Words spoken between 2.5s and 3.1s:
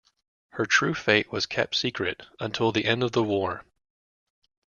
the end